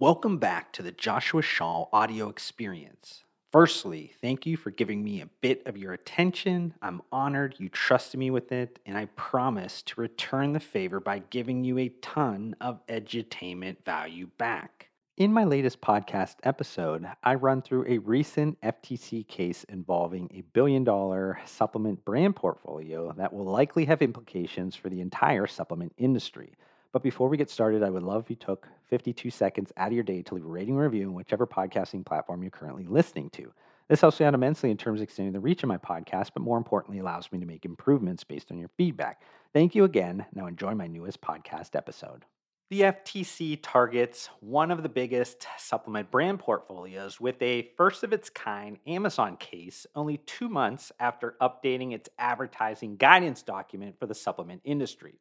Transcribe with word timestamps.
Welcome 0.00 0.38
back 0.38 0.72
to 0.72 0.82
the 0.82 0.92
Joshua 0.92 1.42
Shaw 1.42 1.84
audio 1.92 2.30
experience. 2.30 3.24
Firstly, 3.52 4.14
thank 4.22 4.46
you 4.46 4.56
for 4.56 4.70
giving 4.70 5.04
me 5.04 5.20
a 5.20 5.28
bit 5.42 5.66
of 5.66 5.76
your 5.76 5.92
attention. 5.92 6.72
I'm 6.80 7.02
honored 7.12 7.56
you 7.58 7.68
trusted 7.68 8.18
me 8.18 8.30
with 8.30 8.50
it, 8.50 8.78
and 8.86 8.96
I 8.96 9.04
promise 9.14 9.82
to 9.82 10.00
return 10.00 10.54
the 10.54 10.58
favor 10.58 11.00
by 11.00 11.18
giving 11.28 11.64
you 11.64 11.76
a 11.76 11.90
ton 12.00 12.56
of 12.62 12.80
edutainment 12.86 13.84
value 13.84 14.28
back. 14.38 14.88
In 15.18 15.34
my 15.34 15.44
latest 15.44 15.82
podcast 15.82 16.36
episode, 16.44 17.06
I 17.22 17.34
run 17.34 17.60
through 17.60 17.84
a 17.86 17.98
recent 17.98 18.58
FTC 18.62 19.28
case 19.28 19.64
involving 19.64 20.30
a 20.32 20.40
billion 20.54 20.82
dollar 20.82 21.40
supplement 21.44 22.02
brand 22.06 22.36
portfolio 22.36 23.12
that 23.18 23.34
will 23.34 23.44
likely 23.44 23.84
have 23.84 24.00
implications 24.00 24.74
for 24.74 24.88
the 24.88 25.02
entire 25.02 25.46
supplement 25.46 25.92
industry. 25.98 26.54
But 26.92 27.02
before 27.04 27.28
we 27.28 27.36
get 27.36 27.50
started, 27.50 27.84
I 27.84 27.90
would 27.90 28.02
love 28.02 28.24
if 28.24 28.30
you 28.30 28.36
took 28.36 28.66
52 28.88 29.30
seconds 29.30 29.72
out 29.76 29.88
of 29.88 29.92
your 29.92 30.02
day 30.02 30.22
to 30.22 30.34
leave 30.34 30.44
a 30.44 30.48
rating 30.48 30.74
and 30.74 30.82
review 30.82 31.02
in 31.02 31.14
whichever 31.14 31.46
podcasting 31.46 32.04
platform 32.04 32.42
you're 32.42 32.50
currently 32.50 32.84
listening 32.84 33.30
to. 33.30 33.52
This 33.88 34.00
helps 34.00 34.18
me 34.18 34.26
out 34.26 34.34
immensely 34.34 34.70
in 34.70 34.76
terms 34.76 35.00
of 35.00 35.04
extending 35.04 35.32
the 35.32 35.40
reach 35.40 35.62
of 35.62 35.68
my 35.68 35.78
podcast, 35.78 36.30
but 36.34 36.42
more 36.42 36.58
importantly, 36.58 36.98
allows 36.98 37.30
me 37.30 37.38
to 37.38 37.46
make 37.46 37.64
improvements 37.64 38.24
based 38.24 38.50
on 38.50 38.58
your 38.58 38.70
feedback. 38.76 39.22
Thank 39.52 39.74
you 39.74 39.84
again. 39.84 40.26
Now 40.34 40.46
enjoy 40.46 40.74
my 40.74 40.86
newest 40.86 41.20
podcast 41.20 41.76
episode. 41.76 42.24
The 42.70 42.82
FTC 42.82 43.58
targets 43.62 44.30
one 44.38 44.70
of 44.70 44.84
the 44.84 44.88
biggest 44.88 45.44
supplement 45.58 46.08
brand 46.12 46.38
portfolios 46.38 47.20
with 47.20 47.42
a 47.42 47.68
first 47.76 48.04
of 48.04 48.12
its 48.12 48.30
kind 48.30 48.78
Amazon 48.86 49.36
case 49.38 49.88
only 49.96 50.18
two 50.18 50.48
months 50.48 50.92
after 51.00 51.34
updating 51.40 51.92
its 51.92 52.08
advertising 52.16 52.94
guidance 52.94 53.42
document 53.42 53.98
for 53.98 54.06
the 54.06 54.14
supplement 54.14 54.60
industry. 54.64 55.18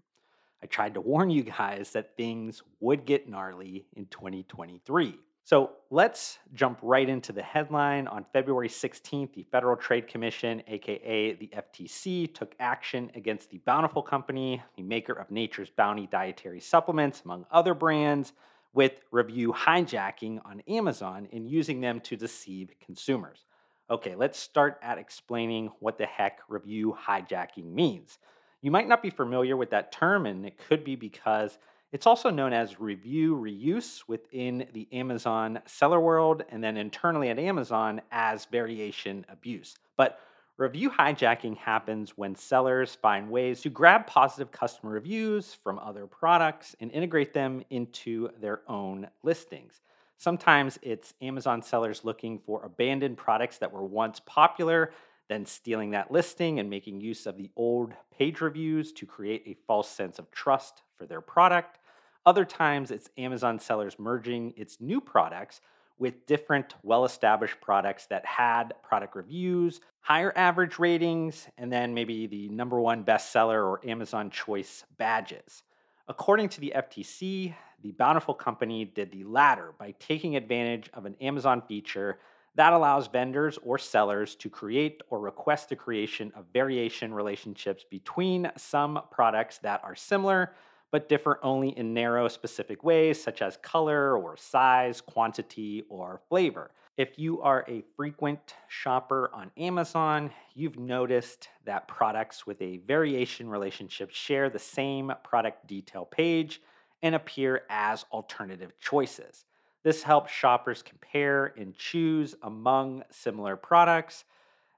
I 0.61 0.67
tried 0.67 0.93
to 0.95 1.01
warn 1.01 1.29
you 1.29 1.43
guys 1.43 1.91
that 1.91 2.15
things 2.17 2.61
would 2.79 3.05
get 3.05 3.29
gnarly 3.29 3.85
in 3.95 4.05
2023. 4.07 5.17
So 5.49 5.71
let's 5.89 6.37
jump 6.53 6.77
right 6.83 7.09
into 7.09 7.31
the 7.31 7.41
headline. 7.41 8.07
On 8.07 8.23
February 8.33 8.69
16th, 8.69 9.33
the 9.33 9.47
Federal 9.51 9.75
Trade 9.75 10.07
Commission, 10.07 10.61
aka 10.67 11.33
the 11.33 11.47
FTC, 11.47 12.31
took 12.33 12.53
action 12.59 13.09
against 13.15 13.49
the 13.49 13.57
Bountiful 13.59 14.03
Company, 14.03 14.61
the 14.75 14.83
maker 14.83 15.13
of 15.13 15.31
Nature's 15.31 15.71
Bounty 15.71 16.07
dietary 16.07 16.59
supplements, 16.59 17.23
among 17.25 17.47
other 17.49 17.73
brands, 17.73 18.33
with 18.73 19.01
review 19.11 19.51
hijacking 19.51 20.39
on 20.45 20.61
Amazon 20.67 21.27
and 21.33 21.49
using 21.49 21.81
them 21.81 21.99
to 22.01 22.15
deceive 22.15 22.69
consumers. 22.79 23.45
Okay, 23.89 24.13
let's 24.13 24.37
start 24.37 24.77
at 24.83 24.99
explaining 24.99 25.71
what 25.79 25.97
the 25.97 26.05
heck 26.05 26.41
review 26.47 26.95
hijacking 27.07 27.73
means. 27.73 28.19
You 28.61 28.71
might 28.71 28.87
not 28.87 29.01
be 29.01 29.09
familiar 29.09 29.55
with 29.55 29.69
that 29.69 29.91
term, 29.91 30.25
and 30.25 30.45
it 30.45 30.57
could 30.57 30.83
be 30.83 30.95
because 30.95 31.57
it's 31.91 32.05
also 32.05 32.29
known 32.29 32.53
as 32.53 32.79
review 32.79 33.35
reuse 33.35 34.03
within 34.07 34.67
the 34.73 34.87
Amazon 34.91 35.59
seller 35.65 35.99
world, 35.99 36.43
and 36.49 36.63
then 36.63 36.77
internally 36.77 37.29
at 37.29 37.39
Amazon 37.39 38.01
as 38.11 38.45
variation 38.45 39.25
abuse. 39.29 39.75
But 39.95 40.19
review 40.57 40.91
hijacking 40.91 41.57
happens 41.57 42.17
when 42.17 42.35
sellers 42.35 42.95
find 42.95 43.31
ways 43.31 43.61
to 43.61 43.69
grab 43.69 44.05
positive 44.05 44.51
customer 44.51 44.91
reviews 44.91 45.53
from 45.53 45.79
other 45.79 46.05
products 46.05 46.75
and 46.81 46.91
integrate 46.91 47.33
them 47.33 47.63
into 47.69 48.29
their 48.41 48.61
own 48.67 49.07
listings. 49.23 49.81
Sometimes 50.17 50.77
it's 50.81 51.13
Amazon 51.21 51.61
sellers 51.61 52.03
looking 52.03 52.39
for 52.39 52.65
abandoned 52.65 53.15
products 53.15 53.57
that 53.59 53.71
were 53.71 53.85
once 53.85 54.19
popular 54.25 54.91
then 55.29 55.45
stealing 55.45 55.91
that 55.91 56.11
listing 56.11 56.59
and 56.59 56.69
making 56.69 56.99
use 56.99 57.25
of 57.25 57.37
the 57.37 57.49
old 57.55 57.93
page 58.17 58.41
reviews 58.41 58.91
to 58.91 59.05
create 59.05 59.43
a 59.45 59.55
false 59.65 59.87
sense 59.87 60.19
of 60.19 60.29
trust 60.31 60.81
for 60.97 61.05
their 61.05 61.21
product. 61.21 61.77
Other 62.25 62.43
times, 62.43 62.91
it's 62.91 63.09
Amazon 63.17 63.59
sellers 63.59 63.97
merging 63.97 64.53
its 64.57 64.81
new 64.81 64.99
products 64.99 65.61
with 65.99 66.25
different 66.25 66.73
well 66.81 67.05
established 67.05 67.61
products 67.61 68.07
that 68.07 68.25
had 68.25 68.73
product 68.81 69.15
reviews, 69.15 69.81
higher 70.01 70.33
average 70.35 70.79
ratings, 70.79 71.47
and 71.57 71.71
then 71.71 71.93
maybe 71.93 72.25
the 72.25 72.49
number 72.49 72.79
one 72.79 73.03
bestseller 73.03 73.63
or 73.63 73.81
Amazon 73.87 74.29
Choice 74.29 74.85
badges. 74.97 75.63
According 76.07 76.49
to 76.49 76.61
the 76.61 76.73
FTC, 76.75 77.53
the 77.83 77.91
Bountiful 77.91 78.33
Company 78.33 78.83
did 78.83 79.11
the 79.11 79.23
latter 79.23 79.73
by 79.77 79.93
taking 79.99 80.35
advantage 80.35 80.89
of 80.93 81.05
an 81.05 81.15
Amazon 81.21 81.61
feature 81.61 82.17
that 82.59 82.73
allows 82.73 83.07
vendors 83.07 83.57
or 83.63 83.77
sellers 83.77 84.35
to 84.35 84.49
create 84.49 85.01
or 85.09 85.21
request 85.21 85.69
the 85.69 85.77
creation 85.77 86.29
of 86.35 86.43
variation 86.51 87.13
relationships 87.13 87.85
between 87.89 88.51
some 88.57 88.99
products 89.11 89.59
that 89.59 89.79
are 89.81 89.95
similar 89.95 90.53
but 90.91 91.07
differ 91.07 91.39
only 91.41 91.69
in 91.69 91.93
narrow 91.93 92.27
specific 92.27 92.83
ways, 92.83 93.23
such 93.23 93.41
as 93.41 93.55
color 93.61 94.17
or 94.17 94.35
size, 94.35 94.99
quantity, 94.99 95.85
or 95.87 96.19
flavor. 96.27 96.71
If 96.97 97.17
you 97.17 97.41
are 97.41 97.63
a 97.69 97.81
frequent 97.95 98.55
shopper 98.67 99.31
on 99.33 99.51
Amazon, 99.55 100.29
you've 100.53 100.77
noticed 100.77 101.47
that 101.63 101.87
products 101.87 102.45
with 102.45 102.61
a 102.61 102.81
variation 102.85 103.47
relationship 103.47 104.11
share 104.11 104.49
the 104.49 104.59
same 104.59 105.13
product 105.23 105.65
detail 105.65 106.03
page 106.03 106.61
and 107.01 107.15
appear 107.15 107.61
as 107.69 108.03
alternative 108.11 108.73
choices. 108.81 109.45
This 109.83 110.03
helps 110.03 110.31
shoppers 110.31 110.83
compare 110.83 111.53
and 111.57 111.75
choose 111.75 112.35
among 112.43 113.03
similar 113.11 113.55
products. 113.55 114.25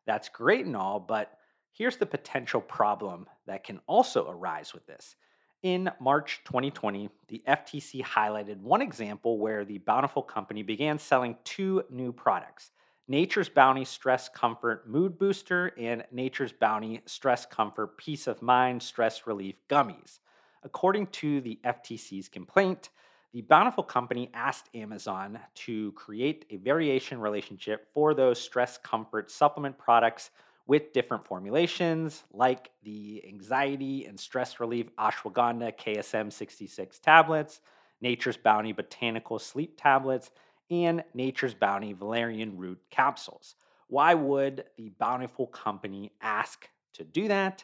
That's 0.06 0.30
great 0.30 0.66
and 0.66 0.76
all, 0.76 1.00
but 1.00 1.38
here's 1.74 1.98
the 1.98 2.06
potential 2.06 2.62
problem 2.62 3.28
that 3.48 3.64
can 3.64 3.80
also 3.88 4.30
arise 4.30 4.74
with 4.74 4.86
this. 4.86 5.16
In 5.64 5.92
March 6.00 6.42
2020, 6.46 7.10
the 7.28 7.44
FTC 7.48 8.04
highlighted 8.04 8.60
one 8.62 8.82
example 8.82 9.38
where 9.38 9.64
the 9.64 9.78
Bountiful 9.78 10.24
Company 10.24 10.64
began 10.64 10.98
selling 10.98 11.38
two 11.44 11.84
new 11.90 12.12
products 12.12 12.72
Nature's 13.08 13.50
Bounty 13.50 13.84
Stress 13.84 14.30
Comfort 14.30 14.90
Mood 14.90 15.20
Booster 15.20 15.74
and 15.78 16.06
Nature's 16.12 16.54
Bounty 16.54 17.02
Stress 17.06 17.46
Comfort 17.46 17.98
Peace 17.98 18.26
of 18.26 18.42
Mind 18.42 18.82
Stress 18.82 19.28
Relief 19.28 19.56
Gummies. 19.70 20.20
According 20.64 21.08
to 21.08 21.42
the 21.42 21.60
FTC's 21.66 22.30
complaint, 22.30 22.90
the 23.34 23.42
Bountiful 23.42 23.84
Company 23.84 24.30
asked 24.34 24.70
Amazon 24.74 25.40
to 25.56 25.94
create 25.94 26.46
a 26.50 26.58
variation 26.58 27.20
relationship 27.20 27.88
for 27.94 28.14
those 28.14 28.42
stress 28.42 28.78
comfort 28.78 29.32
supplement 29.32 29.78
products 29.78 30.32
with 30.68 30.94
different 30.94 31.26
formulations, 31.26 32.24
like 32.34 32.72
the 32.84 33.24
anxiety 33.28 34.06
and 34.06 34.20
stress 34.20 34.60
relief 34.60 34.94
ashwagandha 34.98 35.78
KSM 35.78 36.32
66 36.32 37.00
tablets, 37.00 37.62
Nature's 38.02 38.38
Bounty 38.38 38.74
botanical 38.74 39.40
sleep 39.40 39.80
tablets, 39.82 40.30
and 40.70 41.04
Nature's 41.14 41.54
Bounty 41.54 41.94
valerian 41.94 42.58
root 42.58 42.80
capsules. 42.90 43.56
Why 43.88 44.14
would 44.14 44.66
the 44.78 44.90
Bountiful 45.00 45.48
Company 45.48 46.12
ask 46.22 46.70
to 46.94 47.04
do 47.04 47.28
that? 47.30 47.64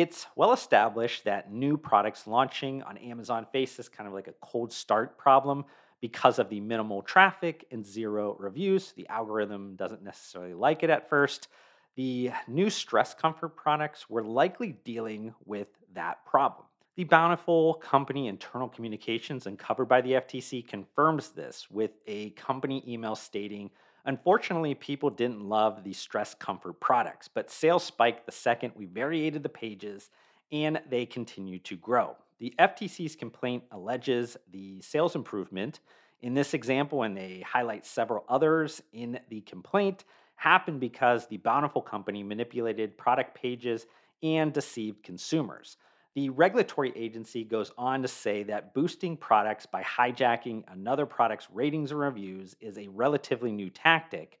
It's 0.00 0.26
well 0.34 0.54
established 0.54 1.24
that 1.24 1.52
new 1.52 1.76
products 1.76 2.26
launching 2.26 2.82
on 2.84 2.96
Amazon 2.96 3.46
face 3.52 3.76
this 3.76 3.90
kind 3.90 4.08
of 4.08 4.14
like 4.14 4.28
a 4.28 4.34
cold 4.40 4.72
start 4.72 5.18
problem 5.18 5.66
because 6.00 6.38
of 6.38 6.48
the 6.48 6.58
minimal 6.58 7.02
traffic 7.02 7.66
and 7.70 7.84
zero 7.84 8.34
reviews. 8.40 8.92
The 8.92 9.06
algorithm 9.10 9.76
doesn't 9.76 10.02
necessarily 10.02 10.54
like 10.54 10.82
it 10.82 10.88
at 10.88 11.10
first. 11.10 11.48
The 11.96 12.30
new 12.48 12.70
stress 12.70 13.12
comfort 13.12 13.56
products 13.56 14.08
were 14.08 14.22
likely 14.22 14.74
dealing 14.86 15.34
with 15.44 15.68
that 15.92 16.24
problem. 16.24 16.64
The 16.96 17.04
Bountiful 17.04 17.74
Company 17.74 18.28
internal 18.28 18.70
communications 18.70 19.46
uncovered 19.46 19.90
by 19.90 20.00
the 20.00 20.12
FTC 20.12 20.66
confirms 20.66 21.28
this 21.28 21.70
with 21.70 21.90
a 22.06 22.30
company 22.30 22.82
email 22.88 23.16
stating 23.16 23.70
Unfortunately, 24.04 24.74
people 24.74 25.10
didn't 25.10 25.42
love 25.42 25.84
the 25.84 25.92
stress 25.92 26.34
comfort 26.34 26.80
products, 26.80 27.28
but 27.28 27.50
sales 27.50 27.84
spiked 27.84 28.26
the 28.26 28.32
second 28.32 28.72
we 28.74 28.86
variated 28.86 29.42
the 29.42 29.48
pages 29.48 30.10
and 30.52 30.80
they 30.88 31.06
continue 31.06 31.58
to 31.60 31.76
grow. 31.76 32.16
The 32.38 32.54
FTC's 32.58 33.14
complaint 33.14 33.64
alleges 33.70 34.36
the 34.50 34.80
sales 34.80 35.14
improvement 35.14 35.80
in 36.22 36.34
this 36.34 36.54
example, 36.54 37.02
and 37.02 37.16
they 37.16 37.40
highlight 37.40 37.86
several 37.86 38.24
others 38.28 38.82
in 38.92 39.20
the 39.28 39.40
complaint, 39.42 40.04
happened 40.36 40.80
because 40.80 41.26
the 41.26 41.38
Bountiful 41.38 41.82
Company 41.82 42.22
manipulated 42.22 42.96
product 42.96 43.34
pages 43.34 43.86
and 44.22 44.52
deceived 44.52 45.02
consumers. 45.02 45.76
The 46.16 46.28
regulatory 46.30 46.92
agency 46.96 47.44
goes 47.44 47.70
on 47.78 48.02
to 48.02 48.08
say 48.08 48.42
that 48.44 48.74
boosting 48.74 49.16
products 49.16 49.66
by 49.66 49.82
hijacking 49.82 50.64
another 50.66 51.06
product's 51.06 51.48
ratings 51.52 51.92
and 51.92 52.00
reviews 52.00 52.56
is 52.60 52.78
a 52.78 52.88
relatively 52.88 53.52
new 53.52 53.70
tactic, 53.70 54.40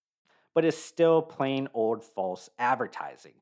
but 0.53 0.65
is 0.65 0.77
still 0.77 1.21
plain 1.21 1.67
old 1.73 2.03
false 2.03 2.49
advertising. 2.59 3.33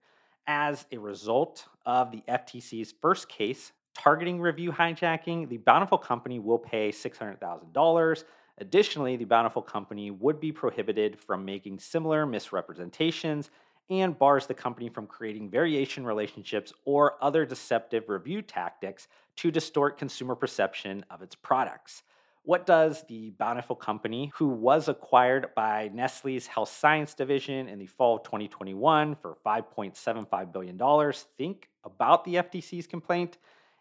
As 0.48 0.86
a 0.92 0.98
result 0.98 1.68
of 1.86 2.12
the 2.12 2.24
FTC's 2.28 2.94
first 3.02 3.30
case 3.30 3.72
targeting 3.94 4.40
review 4.40 4.72
hijacking, 4.72 5.50
the 5.50 5.58
Bountiful 5.58 5.98
Company 5.98 6.40
will 6.40 6.58
pay 6.58 6.90
$600,000. 6.90 8.24
Additionally, 8.60 9.16
the 9.16 9.26
Bountiful 9.26 9.62
Company 9.62 10.12
would 10.12 10.40
be 10.40 10.52
prohibited 10.52 11.20
from 11.20 11.46
making 11.46 11.80
similar 11.80 12.26
misrepresentations 12.26 13.50
and 13.90 14.18
bars 14.18 14.46
the 14.46 14.54
company 14.54 14.90
from 14.90 15.08
creating 15.08 15.50
variation 15.50 16.06
relationships 16.06 16.72
or 16.86 17.16
other 17.22 17.46
deceptive 17.46 18.08
review 18.08 18.42
tactics 18.42 19.08
to 19.36 19.50
distort 19.52 19.98
consumer 19.98 20.36
perception 20.36 21.04
of 21.10 21.22
its 21.22 21.36
products. 21.36 22.04
What 22.44 22.66
does 22.66 23.04
the 23.08 23.32
Bountiful 23.32 23.76
Company, 23.76 24.32
who 24.36 24.48
was 24.48 24.88
acquired 24.88 25.50
by 25.56 25.92
Nestle's 25.94 26.48
Health 26.48 26.70
Science 26.70 27.14
Division 27.14 27.68
in 27.68 27.80
the 27.80 27.86
fall 27.86 28.18
of 28.18 28.24
2021 28.24 29.16
for 29.16 29.38
$5.75 29.46 30.52
billion, 30.54 31.14
think 31.38 31.70
about 31.84 32.24
the 32.24 32.36
FTC's 32.36 32.88
complaint? 32.88 33.38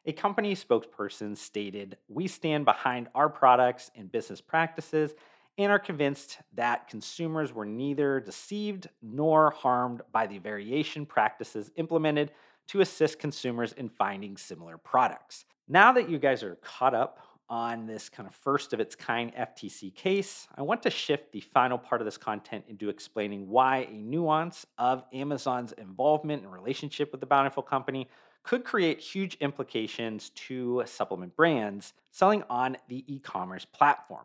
A 0.07 0.13
company 0.13 0.55
spokesperson 0.55 1.37
stated, 1.37 1.99
We 2.09 2.27
stand 2.27 2.65
behind 2.65 3.09
our 3.15 3.29
products 3.29 3.91
and 3.95 4.11
business 4.11 4.41
practices 4.41 5.15
and 5.57 5.71
are 5.71 5.79
convinced 5.79 6.39
that 6.55 6.89
consumers 6.89 7.53
were 7.53 7.67
neither 7.67 8.21
deceived 8.21 8.89
nor 9.03 9.51
harmed 9.51 10.03
by 10.13 10.27
the 10.27 10.39
variation 10.39 11.07
practices 11.07 11.71
implemented 11.77 12.33
to 12.69 12.81
assist 12.81 13.19
consumers 13.19 13.73
in 13.73 13.89
finding 13.89 14.37
similar 14.37 14.79
products. 14.79 15.45
Now 15.69 15.93
that 15.93 16.09
you 16.09 16.19
guys 16.19 16.43
are 16.43 16.57
caught 16.57 16.95
up 16.95 17.19
on 17.51 17.87
this 17.87 18.09
kind 18.09 18.29
of 18.29 18.35
first 18.35 18.73
of 18.73 18.81
its 18.81 18.95
kind 18.95 19.33
FTC 19.35 19.95
case, 19.95 20.49
I 20.55 20.63
want 20.63 20.83
to 20.83 20.91
shift 20.91 21.33
the 21.33 21.41
final 21.41 21.79
part 21.79 22.01
of 22.01 22.05
this 22.05 22.19
content 22.19 22.65
into 22.69 22.89
explaining 22.89 23.49
why 23.49 23.89
a 23.91 23.93
nuance 23.93 24.67
of 24.77 25.05
Amazon's 25.13 25.73
involvement 25.73 26.43
and 26.43 26.53
relationship 26.53 27.11
with 27.13 27.21
the 27.21 27.27
Bountiful 27.27 27.63
Company 27.63 28.09
could 28.43 28.65
create 28.65 29.01
huge 29.01 29.37
implications 29.41 30.31
to 30.31 30.83
supplement 30.87 31.37
brands 31.37 31.93
selling 32.11 32.43
on 32.49 32.77
the 32.89 33.05
e 33.07 33.19
commerce 33.19 33.65
platform. 33.65 34.25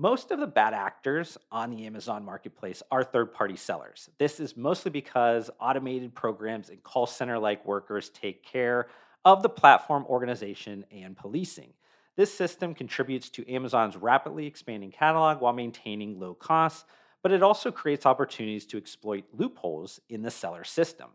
Most 0.00 0.30
of 0.30 0.38
the 0.38 0.46
bad 0.46 0.74
actors 0.74 1.36
on 1.50 1.70
the 1.70 1.84
Amazon 1.84 2.24
marketplace 2.24 2.84
are 2.90 3.02
third 3.02 3.34
party 3.34 3.56
sellers. 3.56 4.08
This 4.18 4.38
is 4.38 4.56
mostly 4.56 4.92
because 4.92 5.50
automated 5.60 6.14
programs 6.14 6.68
and 6.68 6.80
call 6.84 7.06
center 7.06 7.38
like 7.38 7.66
workers 7.66 8.08
take 8.10 8.44
care 8.44 8.86
of 9.24 9.42
the 9.42 9.48
platform 9.48 10.06
organization 10.08 10.84
and 10.92 11.16
policing. 11.16 11.72
This 12.18 12.34
system 12.34 12.74
contributes 12.74 13.28
to 13.30 13.48
Amazon's 13.48 13.96
rapidly 13.96 14.48
expanding 14.48 14.90
catalog 14.90 15.40
while 15.40 15.52
maintaining 15.52 16.18
low 16.18 16.34
costs, 16.34 16.84
but 17.22 17.30
it 17.30 17.44
also 17.44 17.70
creates 17.70 18.06
opportunities 18.06 18.66
to 18.66 18.76
exploit 18.76 19.22
loopholes 19.32 20.00
in 20.08 20.22
the 20.22 20.30
seller 20.32 20.64
system. 20.64 21.10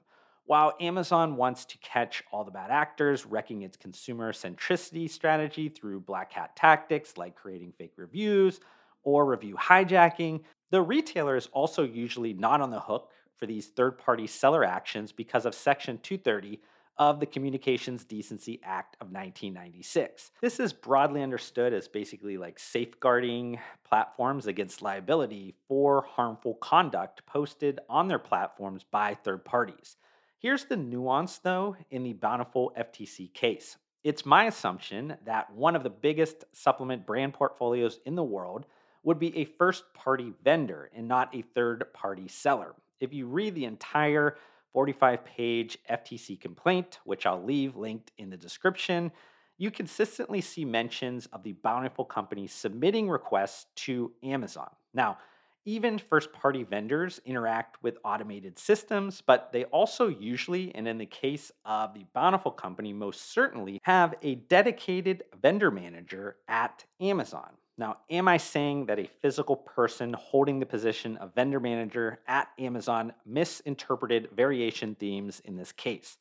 While 0.46 0.72
Amazon 0.80 1.36
wants 1.36 1.66
to 1.66 1.78
catch 1.80 2.24
all 2.32 2.46
the 2.46 2.52
bad 2.52 2.72
actors, 2.72 3.26
wrecking 3.26 3.64
its 3.64 3.76
consumer 3.76 4.32
centricity 4.32 5.10
strategy 5.10 5.68
through 5.68 6.00
black 6.00 6.32
hat 6.32 6.56
tactics 6.56 7.18
like 7.18 7.36
creating 7.36 7.74
fake 7.78 7.96
reviews 7.98 8.62
or 9.04 9.26
review 9.26 9.56
hijacking, 9.56 10.44
the 10.72 10.82
retailer 10.82 11.36
is 11.36 11.50
also 11.52 11.84
usually 11.84 12.32
not 12.32 12.62
on 12.62 12.72
the 12.72 12.80
hook 12.80 13.12
for 13.36 13.46
these 13.46 13.68
third 13.68 13.98
party 13.98 14.26
seller 14.26 14.64
actions 14.64 15.12
because 15.12 15.46
of 15.46 15.54
Section 15.54 16.00
230 16.02 16.62
of 16.98 17.20
the 17.20 17.26
Communications 17.26 18.04
Decency 18.04 18.60
Act 18.64 18.96
of 19.02 19.08
1996. 19.08 20.32
This 20.42 20.60
is 20.60 20.74
broadly 20.74 21.22
understood 21.22 21.74
as 21.74 21.88
basically 21.88 22.38
like 22.38 22.60
safeguarding 22.60 23.60
platforms 23.84 24.48
against 24.48 24.82
liability 24.82 25.56
for 25.68 26.06
harmful 26.08 26.56
conduct 26.56 27.26
posted 27.26 27.80
on 27.90 28.08
their 28.08 28.20
platforms 28.20 28.86
by 28.90 29.16
third 29.16 29.44
parties. 29.44 29.98
Here's 30.38 30.66
the 30.66 30.78
nuance, 30.78 31.38
though, 31.38 31.76
in 31.90 32.04
the 32.04 32.14
Bountiful 32.14 32.74
FTC 32.78 33.34
case. 33.34 33.78
It's 34.04 34.26
my 34.26 34.46
assumption 34.46 35.16
that 35.26 35.54
one 35.54 35.76
of 35.76 35.84
the 35.84 35.90
biggest 35.90 36.44
supplement 36.52 37.06
brand 37.06 37.34
portfolios 37.34 38.00
in 38.06 38.16
the 38.16 38.24
world 38.24 38.66
would 39.04 39.20
be 39.20 39.38
a 39.38 39.46
first 39.46 39.86
party 39.94 40.34
vendor 40.44 40.90
and 40.94 41.08
not 41.08 41.34
a 41.34 41.42
third 41.42 41.86
party 41.94 42.28
seller. 42.28 42.76
If 43.00 43.14
you 43.14 43.28
read 43.28 43.56
the 43.56 43.66
entire 43.66 44.38
45 44.74 45.24
page 45.24 45.78
FTC 45.90 46.40
complaint, 46.40 47.00
which 47.06 47.26
I'll 47.26 47.44
leave 47.44 47.76
linked 47.76 48.12
in 48.18 48.30
the 48.30 48.38
description, 48.38 49.12
you 49.58 49.72
consistently 49.72 50.42
see 50.42 50.66
mentions 50.66 51.28
of 51.28 51.44
the 51.44 51.54
Bountiful 51.54 52.06
Company 52.06 52.48
submitting 52.48 53.10
requests 53.10 53.68
to 53.76 54.12
Amazon. 54.24 54.70
Now, 54.94 55.20
even 55.66 55.98
first 55.98 56.34
party 56.34 56.64
vendors 56.64 57.22
interact 57.24 57.82
with 57.82 57.98
automated 58.04 58.60
systems, 58.60 59.22
but 59.26 59.52
they 59.54 59.64
also 59.66 60.10
usually, 60.10 60.76
and 60.76 60.88
in 60.88 60.98
the 60.98 61.06
case 61.06 61.52
of 61.64 61.94
the 61.94 62.06
Bountiful 62.14 62.52
Company, 62.52 62.92
most 62.92 63.32
certainly 63.32 63.80
have 63.84 64.16
a 64.22 64.36
dedicated 64.36 65.24
vendor 65.42 65.72
manager 65.72 66.36
at 66.50 66.84
Amazon. 67.00 67.52
Now, 67.78 67.98
am 68.10 68.28
I 68.28 68.38
saying 68.38 68.86
that 68.86 69.00
a 69.00 69.10
physical 69.22 69.56
person 69.56 70.14
holding 70.14 70.60
the 70.60 70.66
position 70.66 71.18
of 71.18 71.34
vendor 71.34 71.60
manager 71.60 72.20
at 72.28 72.50
Amazon 72.60 73.14
misinterpreted 73.26 74.30
variation 74.36 74.96
themes 74.96 75.42
in 75.44 75.58
this 75.58 75.72
case? 75.72 76.18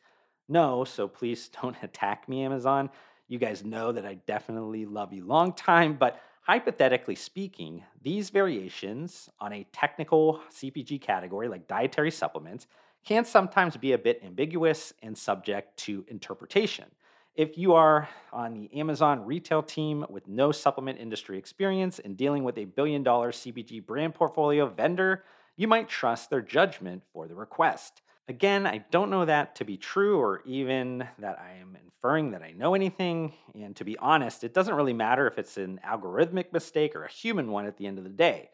No, 0.49 0.85
so 0.85 1.07
please 1.07 1.49
don't 1.63 1.77
attack 1.83 2.29
me, 2.29 2.43
Amazon. 2.43 2.91
You 3.29 3.39
guys 3.39 3.65
know 3.65 3.93
that 3.93 4.07
I 4.07 4.15
definitely 4.15 4.87
love 4.87 5.13
you 5.13 5.25
long 5.25 5.53
time, 5.53 5.95
but 5.95 6.21
hypothetically 6.43 7.15
speaking, 7.15 7.83
these 8.03 8.31
variations 8.31 9.29
on 9.39 9.53
a 9.53 9.67
technical 9.73 10.41
CPG 10.51 11.01
category 11.01 11.49
like 11.49 11.69
dietary 11.69 12.11
supplements 12.11 12.67
can 13.05 13.25
sometimes 13.25 13.77
be 13.77 13.93
a 13.93 13.99
bit 13.99 14.23
ambiguous 14.25 14.93
and 15.03 15.17
subject 15.17 15.77
to 15.77 16.05
interpretation. 16.09 16.87
If 17.35 17.57
you 17.57 17.73
are 17.73 18.11
on 18.31 18.53
the 18.53 18.69
Amazon 18.79 19.25
retail 19.25 19.63
team 19.63 20.05
with 20.11 20.29
no 20.29 20.53
supplement 20.53 20.99
industry 20.99 21.39
experience 21.39 21.99
and 21.99 22.15
dealing 22.15 22.45
with 22.45 22.59
a 22.59 22.67
billion 22.67 23.03
dollar 23.03 23.33
CPG 23.33 23.87
brand 23.87 24.15
portfolio 24.15 24.67
vendor, 24.67 25.25
you 25.57 25.67
might 25.67 25.89
trust 25.89 26.29
their 26.29 26.43
judgment 26.43 27.03
for 27.15 27.27
the 27.27 27.35
request. 27.35 28.03
Again, 28.29 28.67
I 28.67 28.85
don't 28.91 29.09
know 29.09 29.25
that 29.25 29.57
to 29.57 29.65
be 29.65 29.79
true 29.79 30.21
or 30.21 30.43
even 30.45 31.09
that 31.21 31.39
I 31.39 31.55
am 31.59 31.79
inferring 31.83 32.33
that 32.33 32.43
I 32.43 32.53
know 32.53 32.75
anything. 32.75 33.33
And 33.55 33.75
to 33.77 33.85
be 33.85 33.97
honest, 33.97 34.45
it 34.45 34.53
doesn't 34.53 34.75
really 34.75 34.93
matter 34.93 35.27
if 35.27 35.39
it's 35.39 35.57
an 35.57 35.81
algorithmic 35.87 36.53
mistake 36.53 36.95
or 36.95 37.05
a 37.05 37.11
human 37.11 37.51
one 37.51 37.65
at 37.65 37.79
the 37.79 37.87
end 37.87 37.97
of 37.97 38.05
the 38.05 38.11
day. 38.11 38.51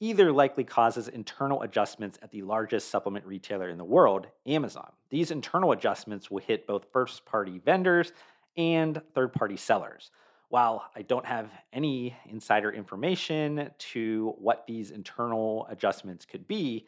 Either 0.00 0.30
likely 0.30 0.62
causes 0.62 1.08
internal 1.08 1.62
adjustments 1.62 2.18
at 2.22 2.30
the 2.30 2.42
largest 2.42 2.88
supplement 2.88 3.26
retailer 3.26 3.68
in 3.68 3.78
the 3.78 3.84
world, 3.84 4.28
Amazon. 4.46 4.92
These 5.10 5.32
internal 5.32 5.72
adjustments 5.72 6.30
will 6.30 6.40
hit 6.40 6.68
both 6.68 6.86
first 6.92 7.24
party 7.24 7.58
vendors 7.64 8.12
and 8.56 9.00
third 9.14 9.32
party 9.32 9.56
sellers. 9.56 10.12
While 10.50 10.88
I 10.94 11.02
don't 11.02 11.26
have 11.26 11.50
any 11.72 12.16
insider 12.26 12.70
information 12.70 13.70
to 13.78 14.34
what 14.38 14.66
these 14.68 14.92
internal 14.92 15.66
adjustments 15.68 16.24
could 16.24 16.46
be, 16.46 16.86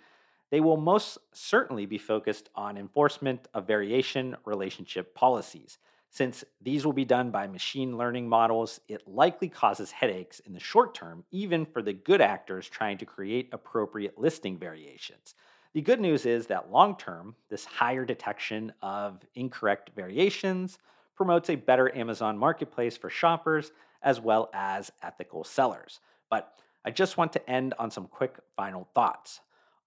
they 0.50 0.61
will 0.61 0.76
most 0.76 1.19
certainly 1.33 1.87
be 1.87 1.99
focused 1.99 2.49
on 2.55 2.79
enforcement 2.79 3.49
of 3.55 3.67
variation 3.67 4.37
relationship 4.45 5.14
policies. 5.14 5.79
Since 6.11 6.45
these 6.61 6.85
will 6.85 6.93
be 6.93 7.05
done 7.05 7.31
by 7.31 7.47
machine 7.47 7.97
learning 7.97 8.29
models, 8.29 8.81
it 8.88 9.07
likely 9.07 9.49
causes 9.49 9.93
headaches 9.93 10.40
in 10.40 10.52
the 10.52 10.61
short 10.61 10.93
term, 10.93 11.25
even 11.31 11.64
for 11.64 11.83
the 11.83 11.93
good 11.93 12.21
actors 12.21 12.69
trying 12.69 12.99
to 12.99 13.07
create 13.07 13.49
appropriate 13.52 14.19
listing 14.19 14.59
variations. 14.59 15.37
The 15.73 15.81
good 15.81 16.00
news 16.00 16.26
is 16.26 16.49
that 16.49 16.73
long 16.73 16.97
term, 16.97 17.37
this 17.49 17.64
higher 17.64 18.05
detection 18.05 18.73
of 18.83 19.21
incorrect 19.37 19.90
variations 19.95 20.79
promotes 21.14 21.49
a 21.49 21.55
better 21.55 21.95
Amazon 21.97 22.37
marketplace 22.37 22.97
for 22.97 23.09
shoppers 23.09 23.71
as 24.02 24.21
well 24.21 24.50
as 24.52 24.90
ethical 25.02 25.45
sellers. 25.45 26.00
But 26.29 26.55
I 26.85 26.90
just 26.90 27.17
want 27.19 27.33
to 27.35 27.50
end 27.50 27.75
on 27.79 27.90
some 27.93 28.09
quick 28.09 28.37
final 28.57 28.88
thoughts. 28.95 29.40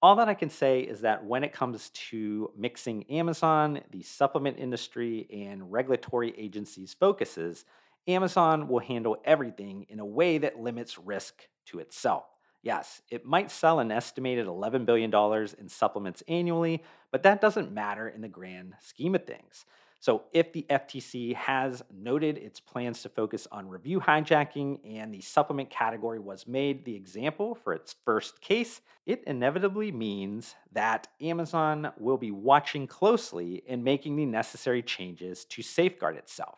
All 0.03 0.17
that 0.17 0.27
I 0.27 0.33
can 0.33 0.49
say 0.49 0.81
is 0.81 0.99
that 0.99 1.23
when 1.23 1.45
it 1.45 1.53
comes 1.53 1.89
to 2.09 2.51
mixing 2.57 3.09
Amazon, 3.09 3.79
the 3.91 4.01
supplement 4.01 4.59
industry, 4.59 5.25
and 5.31 5.71
regulatory 5.71 6.37
agencies' 6.37 6.93
focuses, 6.93 7.63
Amazon 8.05 8.67
will 8.67 8.81
handle 8.81 9.15
everything 9.23 9.85
in 9.87 10.01
a 10.01 10.05
way 10.05 10.39
that 10.39 10.59
limits 10.59 10.97
risk 10.97 11.47
to 11.67 11.79
itself. 11.79 12.25
Yes, 12.61 13.01
it 13.09 13.25
might 13.25 13.49
sell 13.49 13.79
an 13.79 13.93
estimated 13.93 14.45
$11 14.45 14.85
billion 14.85 15.09
in 15.57 15.69
supplements 15.69 16.21
annually, 16.27 16.83
but 17.09 17.23
that 17.23 17.39
doesn't 17.39 17.71
matter 17.71 18.09
in 18.09 18.19
the 18.19 18.27
grand 18.27 18.73
scheme 18.81 19.15
of 19.15 19.25
things. 19.25 19.65
So, 20.03 20.23
if 20.33 20.51
the 20.51 20.65
FTC 20.69 21.33
has 21.33 21.81
noted 21.89 22.37
its 22.37 22.59
plans 22.59 23.01
to 23.03 23.07
focus 23.07 23.47
on 23.53 23.69
review 23.69 24.01
hijacking 24.01 24.79
and 24.83 25.13
the 25.13 25.21
supplement 25.21 25.69
category 25.69 26.19
was 26.19 26.45
made 26.45 26.83
the 26.83 26.93
example 26.93 27.55
for 27.55 27.71
its 27.71 27.95
first 28.03 28.41
case, 28.41 28.81
it 29.05 29.23
inevitably 29.25 29.93
means 29.93 30.55
that 30.73 31.07
Amazon 31.21 31.93
will 31.97 32.17
be 32.17 32.31
watching 32.31 32.85
closely 32.85 33.63
and 33.65 33.81
making 33.81 34.17
the 34.17 34.25
necessary 34.25 34.81
changes 34.81 35.45
to 35.45 35.61
safeguard 35.61 36.17
itself. 36.17 36.57